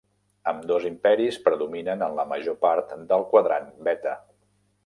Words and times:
Ambdós 0.51 0.87
imperis 0.89 1.37
predominen 1.43 2.03
en 2.07 2.17
la 2.21 2.27
major 2.33 2.59
part 2.67 2.99
del 3.13 3.29
Quadrant 3.35 3.73
Beta. 3.89 4.19